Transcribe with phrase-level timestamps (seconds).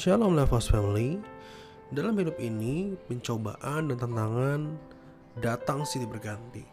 [0.00, 1.20] Shalom Levos Family.
[1.92, 4.80] Dalam hidup ini, pencobaan dan tantangan
[5.36, 6.64] datang silih berganti.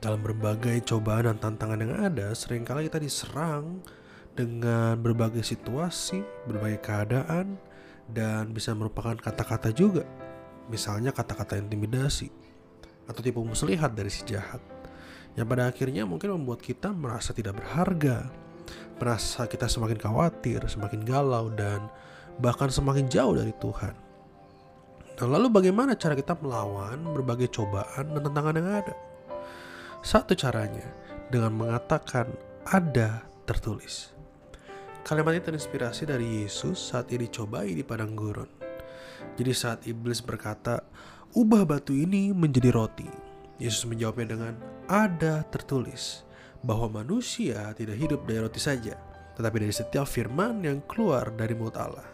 [0.00, 3.84] Dalam berbagai cobaan dan tantangan yang ada, sering kali kita diserang
[4.32, 7.60] dengan berbagai situasi, berbagai keadaan,
[8.08, 10.08] dan bisa merupakan kata-kata juga.
[10.72, 12.32] Misalnya kata-kata intimidasi
[13.04, 14.64] Atau tipu muslihat dari si jahat
[15.36, 18.32] Yang pada akhirnya mungkin membuat kita merasa tidak berharga
[18.96, 21.92] Merasa kita semakin khawatir, semakin galau, dan
[22.38, 23.94] bahkan semakin jauh dari Tuhan.
[25.14, 28.94] Nah, lalu bagaimana cara kita melawan berbagai cobaan dan tantangan yang ada?
[30.02, 30.84] Satu caranya
[31.30, 32.34] dengan mengatakan
[32.66, 34.10] ada tertulis.
[35.04, 38.48] Kalimat ini terinspirasi dari Yesus saat ia dicobai di padang gurun.
[39.36, 40.80] Jadi saat iblis berkata,
[41.36, 43.08] "Ubah batu ini menjadi roti."
[43.60, 44.54] Yesus menjawabnya dengan,
[44.88, 46.24] "Ada tertulis
[46.64, 48.96] bahwa manusia tidak hidup dari roti saja,
[49.36, 52.13] tetapi dari setiap firman yang keluar dari mulut Allah."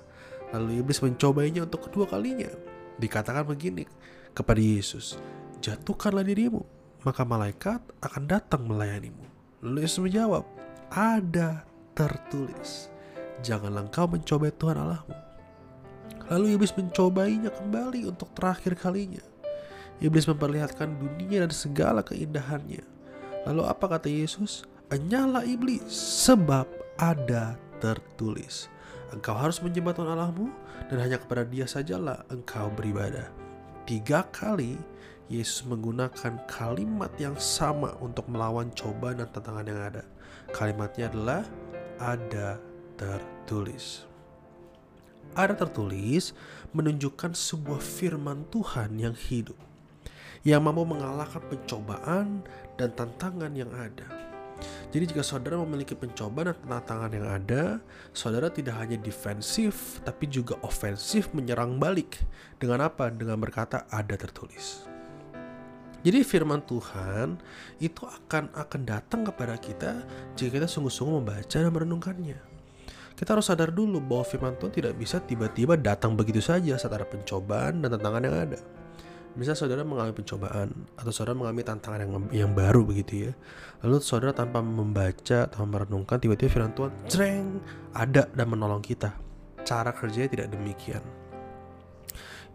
[0.50, 2.50] Lalu iblis mencobainya untuk kedua kalinya.
[2.98, 3.86] Dikatakan begini
[4.34, 5.16] kepada Yesus,
[5.62, 6.66] "Jatuhkanlah dirimu,
[7.06, 9.24] maka malaikat akan datang melayanimu."
[9.62, 10.42] Lalu Yesus menjawab,
[10.90, 11.62] "Ada
[11.94, 12.90] tertulis,
[13.46, 15.16] janganlah engkau mencobai Tuhan Allahmu."
[16.30, 19.22] Lalu iblis mencobainya kembali untuk terakhir kalinya.
[19.98, 22.86] Iblis memperlihatkan dunia dan segala keindahannya.
[23.50, 24.62] Lalu apa kata Yesus?
[24.90, 25.86] Enyala iblis,
[26.26, 26.66] sebab
[26.98, 28.66] ada tertulis.
[29.10, 30.46] Engkau harus menyembah Tuhan Allahmu
[30.86, 33.26] dan hanya kepada dia sajalah engkau beribadah.
[33.82, 34.78] Tiga kali
[35.26, 40.02] Yesus menggunakan kalimat yang sama untuk melawan cobaan dan tantangan yang ada.
[40.54, 41.42] Kalimatnya adalah
[41.98, 42.58] ada
[42.94, 44.06] tertulis.
[45.34, 46.34] Ada tertulis
[46.74, 49.58] menunjukkan sebuah firman Tuhan yang hidup.
[50.42, 52.42] Yang mampu mengalahkan pencobaan
[52.74, 54.19] dan tantangan yang ada.
[54.90, 57.78] Jadi jika saudara memiliki pencobaan dan tantangan yang ada,
[58.10, 62.18] saudara tidak hanya defensif tapi juga ofensif menyerang balik.
[62.58, 63.06] Dengan apa?
[63.06, 64.90] Dengan berkata ada tertulis.
[66.00, 67.38] Jadi firman Tuhan
[67.78, 70.02] itu akan akan datang kepada kita
[70.34, 72.38] jika kita sungguh-sungguh membaca dan merenungkannya.
[73.14, 77.04] Kita harus sadar dulu bahwa firman Tuhan tidak bisa tiba-tiba datang begitu saja saat ada
[77.04, 78.58] pencobaan dan tantangan yang ada.
[79.38, 83.32] Misal saudara mengalami pencobaan atau saudara mengalami tantangan yang yang baru begitu ya.
[83.86, 87.46] Lalu saudara tanpa membaca atau merenungkan tiba-tiba firman Tuhan jreng
[87.94, 89.14] ada dan menolong kita.
[89.62, 91.02] Cara kerjanya tidak demikian.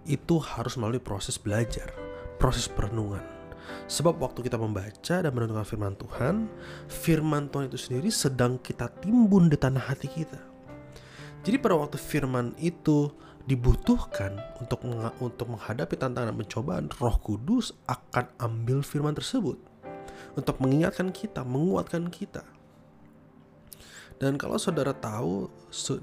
[0.04, 1.96] Itu harus melalui proses belajar,
[2.36, 3.24] proses perenungan.
[3.88, 6.52] Sebab waktu kita membaca dan merenungkan firman Tuhan,
[6.92, 10.38] firman Tuhan itu sendiri sedang kita timbun di tanah hati kita.
[11.46, 13.14] Jadi pada waktu firman itu
[13.46, 14.82] dibutuhkan untuk
[15.22, 19.58] untuk menghadapi tantangan dan pencobaan, Roh Kudus akan ambil firman tersebut
[20.34, 22.44] untuk mengingatkan kita, menguatkan kita.
[24.16, 25.52] Dan kalau saudara tahu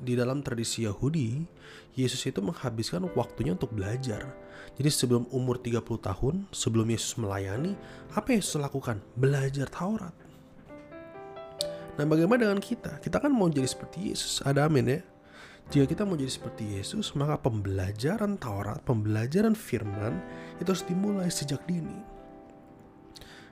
[0.05, 1.49] di dalam tradisi Yahudi,
[1.97, 4.37] Yesus itu menghabiskan waktunya untuk belajar.
[4.77, 7.73] Jadi sebelum umur 30 tahun, sebelum Yesus melayani,
[8.13, 9.01] apa yang Yesus lakukan?
[9.17, 10.13] Belajar Taurat.
[11.97, 13.01] Nah bagaimana dengan kita?
[13.01, 15.01] Kita kan mau jadi seperti Yesus, ada amin ya.
[15.73, 20.21] Jika kita mau jadi seperti Yesus, maka pembelajaran Taurat, pembelajaran firman
[20.61, 21.97] itu harus dimulai sejak dini.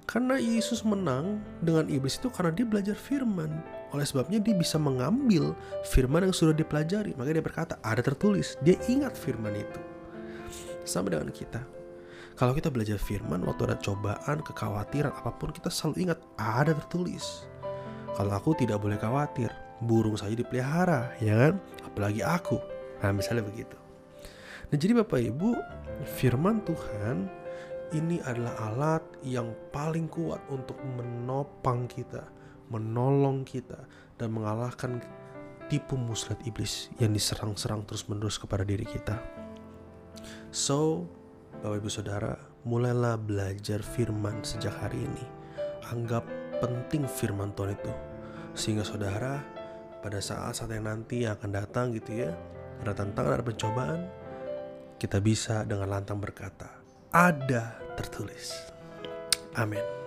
[0.05, 3.65] Karena Yesus menang dengan iblis itu karena dia belajar firman.
[3.97, 5.57] Oleh sebabnya dia bisa mengambil
[5.89, 7.17] firman yang sudah dipelajari.
[7.17, 8.61] Maka dia berkata, ada tertulis.
[8.61, 9.81] Dia ingat firman itu.
[10.85, 11.65] Sama dengan kita.
[12.37, 17.49] Kalau kita belajar firman, waktu ada cobaan, kekhawatiran, apa pun, kita selalu ingat, ada tertulis.
[18.13, 19.49] Kalau aku tidak boleh khawatir,
[19.81, 21.55] burung saja dipelihara, ya kan?
[21.93, 22.59] Apalagi aku.
[23.01, 23.77] Nah, misalnya begitu.
[24.71, 25.57] Nah, jadi Bapak Ibu,
[26.19, 27.27] firman Tuhan
[27.91, 32.23] ini adalah alat yang paling kuat untuk menopang kita,
[32.71, 33.83] menolong kita,
[34.15, 35.03] dan mengalahkan
[35.67, 39.19] tipu muslihat iblis yang diserang-serang terus-menerus kepada diri kita.
[40.55, 41.07] So,
[41.63, 42.35] Bapak Ibu Saudara,
[42.67, 45.25] mulailah belajar firman sejak hari ini.
[45.91, 46.27] Anggap
[46.63, 47.93] penting firman Tuhan itu.
[48.55, 49.43] Sehingga saudara,
[50.01, 52.33] pada saat-saat yang nanti yang akan datang gitu ya,
[52.81, 54.01] ada tantangan, ada pencobaan,
[54.97, 56.69] kita bisa dengan lantang berkata,
[57.13, 58.57] ada tertulis.
[59.57, 60.00] Amin.